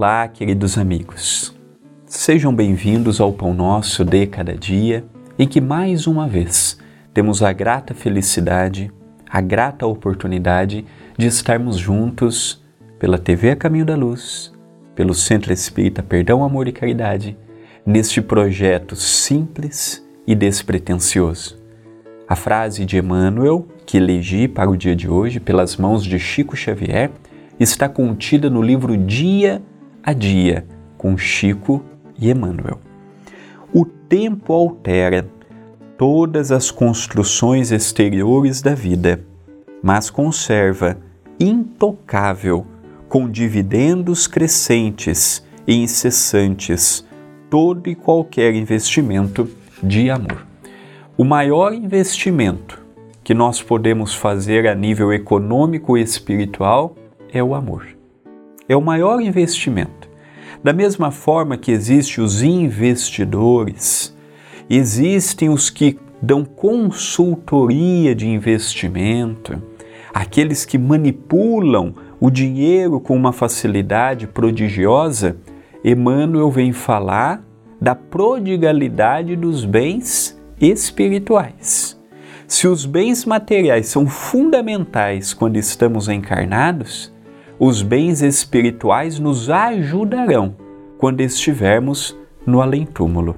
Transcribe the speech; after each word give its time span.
Olá, 0.00 0.28
queridos 0.28 0.78
amigos. 0.78 1.52
Sejam 2.06 2.54
bem-vindos 2.54 3.20
ao 3.20 3.32
Pão 3.32 3.52
Nosso 3.52 4.04
de 4.04 4.28
Cada 4.28 4.54
Dia, 4.54 5.04
em 5.36 5.48
que 5.48 5.60
mais 5.60 6.06
uma 6.06 6.28
vez 6.28 6.78
temos 7.12 7.42
a 7.42 7.52
grata 7.52 7.94
felicidade, 7.94 8.92
a 9.28 9.40
grata 9.40 9.88
oportunidade 9.88 10.86
de 11.18 11.26
estarmos 11.26 11.76
juntos 11.76 12.64
pela 12.96 13.18
TV 13.18 13.50
A 13.50 13.56
Caminho 13.56 13.84
da 13.84 13.96
Luz, 13.96 14.52
pelo 14.94 15.16
Centro 15.16 15.52
Espírita 15.52 16.00
Perdão, 16.00 16.44
Amor 16.44 16.68
e 16.68 16.72
Caridade, 16.72 17.36
neste 17.84 18.22
projeto 18.22 18.94
simples 18.94 20.08
e 20.24 20.32
despretensioso. 20.32 21.60
A 22.28 22.36
frase 22.36 22.84
de 22.84 22.98
Emmanuel, 22.98 23.66
que 23.84 23.96
elegi 23.96 24.46
para 24.46 24.70
o 24.70 24.76
dia 24.76 24.94
de 24.94 25.08
hoje 25.08 25.40
pelas 25.40 25.76
mãos 25.76 26.04
de 26.04 26.20
Chico 26.20 26.56
Xavier, 26.56 27.10
está 27.58 27.88
contida 27.88 28.48
no 28.48 28.62
livro 28.62 28.96
Dia 28.96 29.60
a 30.08 30.14
dia 30.14 30.64
com 30.96 31.18
Chico 31.18 31.84
e 32.18 32.30
Emmanuel. 32.30 32.80
O 33.74 33.84
tempo 33.84 34.54
altera 34.54 35.28
todas 35.98 36.50
as 36.50 36.70
construções 36.70 37.70
exteriores 37.70 38.62
da 38.62 38.74
vida, 38.74 39.22
mas 39.82 40.08
conserva 40.08 40.96
intocável, 41.38 42.66
com 43.06 43.28
dividendos 43.28 44.26
crescentes 44.26 45.46
e 45.66 45.74
incessantes, 45.74 47.06
todo 47.50 47.90
e 47.90 47.94
qualquer 47.94 48.54
investimento 48.54 49.46
de 49.82 50.08
amor. 50.08 50.46
O 51.18 51.24
maior 51.24 51.74
investimento 51.74 52.82
que 53.22 53.34
nós 53.34 53.60
podemos 53.60 54.14
fazer 54.14 54.66
a 54.68 54.74
nível 54.74 55.12
econômico 55.12 55.98
e 55.98 56.02
espiritual 56.02 56.96
é 57.30 57.44
o 57.44 57.54
amor. 57.54 57.97
É 58.68 58.76
o 58.76 58.82
maior 58.82 59.20
investimento. 59.20 60.08
Da 60.62 60.72
mesma 60.72 61.10
forma 61.10 61.56
que 61.56 61.70
existem 61.70 62.22
os 62.22 62.42
investidores, 62.42 64.16
existem 64.68 65.48
os 65.48 65.70
que 65.70 65.98
dão 66.20 66.44
consultoria 66.44 68.14
de 68.14 68.28
investimento, 68.28 69.62
aqueles 70.12 70.64
que 70.64 70.76
manipulam 70.76 71.94
o 72.20 72.30
dinheiro 72.30 72.98
com 72.98 73.14
uma 73.14 73.32
facilidade 73.32 74.26
prodigiosa, 74.26 75.36
Emmanuel 75.84 76.50
vem 76.50 76.72
falar 76.72 77.42
da 77.80 77.94
prodigalidade 77.94 79.36
dos 79.36 79.64
bens 79.64 80.36
espirituais. 80.60 81.96
Se 82.48 82.66
os 82.66 82.84
bens 82.84 83.24
materiais 83.24 83.86
são 83.86 84.06
fundamentais 84.06 85.32
quando 85.32 85.56
estamos 85.56 86.08
encarnados, 86.08 87.12
os 87.58 87.82
bens 87.82 88.22
espirituais 88.22 89.18
nos 89.18 89.50
ajudarão 89.50 90.54
quando 90.96 91.20
estivermos 91.20 92.16
no 92.46 92.62
além-túmulo. 92.62 93.36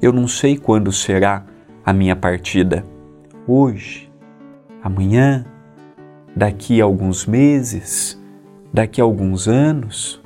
Eu 0.00 0.12
não 0.12 0.28
sei 0.28 0.56
quando 0.56 0.92
será 0.92 1.44
a 1.84 1.92
minha 1.92 2.14
partida. 2.14 2.84
Hoje, 3.46 4.10
amanhã, 4.82 5.44
daqui 6.36 6.80
a 6.80 6.84
alguns 6.84 7.26
meses, 7.26 8.20
daqui 8.72 9.00
a 9.00 9.04
alguns 9.04 9.48
anos, 9.48 10.22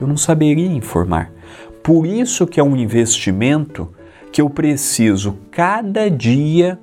eu 0.00 0.06
não 0.06 0.16
saberia 0.16 0.66
informar. 0.66 1.32
Por 1.84 2.04
isso 2.04 2.46
que 2.46 2.58
é 2.58 2.64
um 2.64 2.76
investimento 2.76 3.92
que 4.32 4.42
eu 4.42 4.50
preciso 4.50 5.38
cada 5.52 6.10
dia 6.10 6.78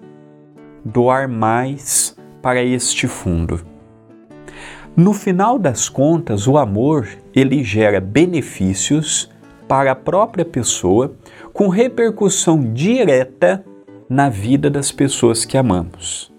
doar 0.83 1.27
mais 1.27 2.15
para 2.41 2.63
este 2.63 3.07
fundo. 3.07 3.72
No 4.95 5.11
final 5.11 5.57
das 5.57 5.89
contas, 5.89 6.47
o 6.47 6.55
amor 6.55 7.07
ele 7.33 7.63
gera 7.63 7.99
benefícios 7.99 9.27
para 9.67 9.93
a 9.93 9.95
própria 9.95 10.45
pessoa 10.45 11.15
com 11.51 11.67
repercussão 11.67 12.71
direta 12.71 13.65
na 14.07 14.29
vida 14.29 14.69
das 14.69 14.91
pessoas 14.91 15.45
que 15.45 15.57
amamos. 15.57 16.31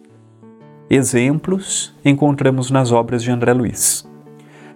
Exemplos 0.88 1.92
encontramos 2.04 2.70
nas 2.70 2.92
obras 2.92 3.24
de 3.24 3.30
André 3.32 3.52
Luiz. 3.52 4.08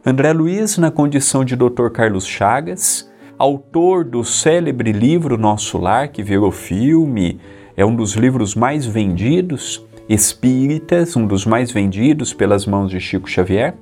André 0.04 0.32
Luiz, 0.32 0.76
na 0.76 0.90
condição 0.90 1.44
de 1.44 1.54
Dr. 1.54 1.90
Carlos 1.92 2.26
Chagas, 2.26 3.08
autor 3.38 4.04
do 4.04 4.24
célebre 4.24 4.90
livro 4.90 5.38
Nosso 5.38 5.78
Lar, 5.78 6.08
que 6.08 6.22
virou 6.24 6.50
filme, 6.50 7.40
é 7.76 7.86
um 7.86 7.94
dos 7.94 8.14
livros 8.14 8.56
mais 8.56 8.84
vendidos, 8.84 9.86
espíritas, 10.08 11.16
um 11.16 11.26
dos 11.26 11.44
mais 11.44 11.70
vendidos 11.70 12.32
pelas 12.32 12.64
mãos 12.66 12.90
de 12.90 12.98
Chico 12.98 13.28
Xavier, 13.28 13.74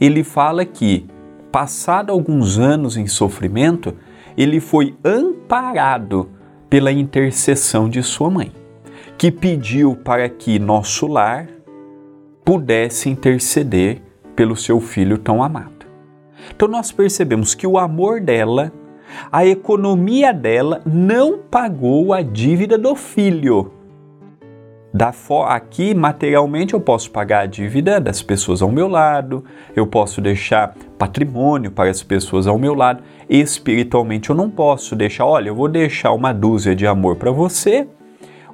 ele 0.00 0.24
fala 0.24 0.64
que, 0.64 1.06
passado 1.50 2.10
alguns 2.10 2.58
anos 2.58 2.96
em 2.96 3.06
sofrimento, 3.06 3.94
ele 4.36 4.58
foi 4.58 4.96
amparado 5.04 6.30
pela 6.70 6.90
intercessão 6.90 7.88
de 7.88 8.02
sua 8.02 8.30
mãe, 8.30 8.50
que 9.18 9.30
pediu 9.30 9.94
para 9.94 10.28
que 10.28 10.58
nosso 10.58 11.06
lar 11.06 11.46
pudesse 12.44 13.10
interceder 13.10 14.00
pelo 14.34 14.56
seu 14.56 14.80
filho 14.80 15.18
tão 15.18 15.42
amado. 15.42 15.86
Então 16.56 16.66
nós 16.66 16.90
percebemos 16.90 17.54
que 17.54 17.66
o 17.66 17.78
amor 17.78 18.20
dela, 18.20 18.72
a 19.30 19.44
economia 19.46 20.32
dela 20.32 20.80
não 20.86 21.38
pagou 21.38 22.14
a 22.14 22.22
dívida 22.22 22.78
do 22.78 22.96
filho 22.96 23.70
da 24.92 25.12
aqui 25.48 25.94
materialmente 25.94 26.74
eu 26.74 26.80
posso 26.80 27.10
pagar 27.10 27.40
a 27.40 27.46
dívida 27.46 27.98
das 27.98 28.20
pessoas 28.20 28.60
ao 28.60 28.70
meu 28.70 28.88
lado, 28.88 29.42
eu 29.74 29.86
posso 29.86 30.20
deixar 30.20 30.74
patrimônio 30.98 31.70
para 31.70 31.88
as 31.88 32.02
pessoas 32.02 32.46
ao 32.46 32.58
meu 32.58 32.74
lado. 32.74 33.02
Espiritualmente 33.28 34.28
eu 34.28 34.36
não 34.36 34.50
posso 34.50 34.94
deixar, 34.94 35.24
olha, 35.24 35.48
eu 35.48 35.54
vou 35.54 35.68
deixar 35.68 36.12
uma 36.12 36.32
dúzia 36.34 36.76
de 36.76 36.86
amor 36.86 37.16
para 37.16 37.30
você, 37.30 37.88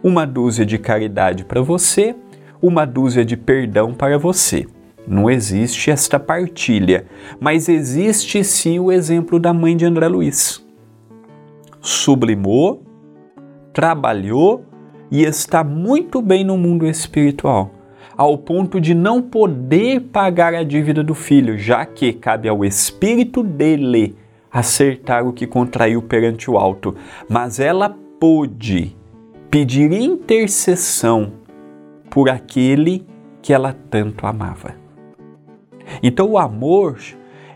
uma 0.01 0.25
dúzia 0.25 0.65
de 0.65 0.79
caridade 0.79 1.45
para 1.45 1.61
você, 1.61 2.15
uma 2.63 2.85
dúzia 2.87 3.25
de 3.25 3.37
perdão 3.37 3.93
para 3.93 4.17
você. 4.17 4.65
Não 5.09 5.29
existe 5.29 5.91
esta 5.91 6.21
partilha, 6.21 7.07
mas 7.41 7.69
existe 7.69 8.45
sim 8.45 8.79
o 8.79 8.93
exemplo 8.93 9.41
da 9.41 9.53
mãe 9.53 9.77
de 9.77 9.85
André 9.85 10.07
Luiz. 10.07 10.65
Sublimou, 11.81 12.83
trabalhou 13.73 14.68
e 15.11 15.25
está 15.25 15.65
muito 15.65 16.21
bem 16.21 16.45
no 16.45 16.57
mundo 16.57 16.87
espiritual, 16.87 17.71
ao 18.17 18.37
ponto 18.37 18.81
de 18.81 18.95
não 18.95 19.23
poder 19.23 20.01
pagar 20.01 20.55
a 20.55 20.63
dívida 20.63 21.03
do 21.03 21.15
filho, 21.15 21.57
já 21.57 21.85
que 21.87 22.13
cabe 22.13 22.49
ao 22.49 22.65
espírito 22.65 23.43
dele 23.43 24.17
acertar 24.51 25.27
o 25.27 25.33
que 25.33 25.47
contraiu 25.47 26.03
perante 26.03 26.51
o 26.51 26.59
alto. 26.59 26.95
Mas 27.29 27.61
ela 27.61 27.95
pôde 28.19 28.97
pedir 29.51 29.93
intercessão 29.93 31.33
por 32.11 32.29
aquele 32.29 33.07
que 33.41 33.53
ela 33.53 33.75
tanto 33.91 34.27
amava. 34.27 34.75
Então 36.03 36.31
o 36.31 36.39
amor, 36.39 36.99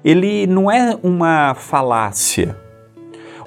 ele 0.04 0.46
não 0.46 0.70
é 0.70 0.96
uma 1.02 1.54
falácia. 1.54 2.56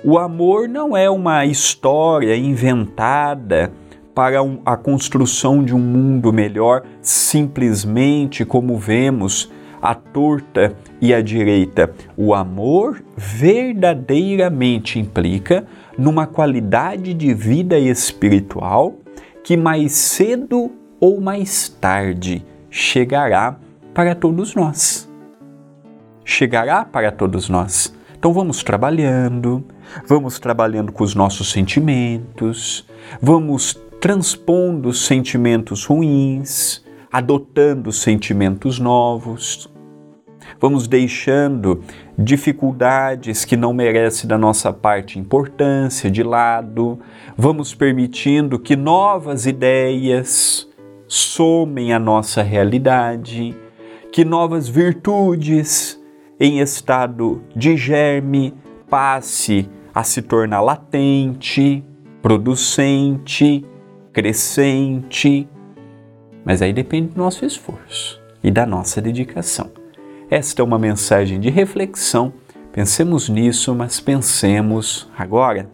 O 0.03 0.19
amor 0.19 0.67
não 0.67 0.95
é 0.95 1.09
uma 1.09 1.45
história 1.45 2.35
inventada 2.35 3.71
para 4.15 4.39
a 4.65 4.77
construção 4.77 5.61
de 5.61 5.75
um 5.75 5.79
mundo 5.79 6.31
melhor, 6.31 6.83
simplesmente 7.01 8.45
como 8.45 8.77
vemos 8.77 9.51
a 9.81 9.93
torta 9.93 10.73
e 11.01 11.13
a 11.13 11.21
direita. 11.21 11.93
O 12.15 12.33
amor 12.33 13.03
verdadeiramente 13.17 14.97
implica 14.97 15.67
numa 15.97 16.25
qualidade 16.25 17.13
de 17.13 17.33
vida 17.33 17.77
espiritual 17.77 18.95
que 19.43 19.57
mais 19.57 19.91
cedo 19.91 20.71
ou 20.99 21.19
mais 21.19 21.67
tarde 21.69 22.43
chegará 22.69 23.57
para 23.93 24.15
todos 24.15 24.55
nós. 24.55 25.09
Chegará 26.23 26.83
para 26.83 27.11
todos 27.11 27.47
nós. 27.49 27.93
Então 28.17 28.33
vamos 28.33 28.63
trabalhando, 28.63 29.63
vamos 30.07 30.39
trabalhando 30.39 30.91
com 30.91 31.03
os 31.03 31.13
nossos 31.13 31.51
sentimentos, 31.51 32.87
vamos 33.21 33.79
transpondo 34.05 34.93
sentimentos 34.93 35.83
ruins, 35.85 36.85
adotando 37.11 37.91
sentimentos 37.91 38.77
novos. 38.77 39.67
Vamos 40.61 40.87
deixando 40.87 41.81
dificuldades 42.15 43.43
que 43.45 43.57
não 43.57 43.73
merecem 43.73 44.27
da 44.27 44.37
nossa 44.37 44.71
parte 44.71 45.17
importância 45.17 46.11
de 46.11 46.21
lado. 46.21 46.99
Vamos 47.35 47.73
permitindo 47.73 48.59
que 48.59 48.75
novas 48.75 49.47
ideias 49.47 50.69
somem 51.07 51.91
a 51.91 51.97
nossa 51.97 52.43
realidade, 52.43 53.57
que 54.11 54.23
novas 54.23 54.69
virtudes 54.69 55.99
em 56.39 56.59
estado 56.59 57.41
de 57.55 57.75
germe 57.75 58.53
passe 58.87 59.67
a 59.91 60.03
se 60.03 60.21
tornar 60.21 60.61
latente, 60.61 61.83
producente 62.21 63.65
crescente. 64.15 65.47
Mas 66.43 66.63
aí 66.63 66.73
depende 66.73 67.09
do 67.09 67.17
nosso 67.19 67.45
esforço 67.45 68.19
e 68.43 68.49
da 68.49 68.65
nossa 68.65 68.99
dedicação. 68.99 69.69
Esta 70.29 70.63
é 70.63 70.65
uma 70.65 70.79
mensagem 70.79 71.39
de 71.39 71.51
reflexão 71.51 72.33
Pensemos 72.75 73.29
nisso, 73.29 73.73
mas 73.73 74.01
pensemos 74.01 75.09
agora. 75.17 75.69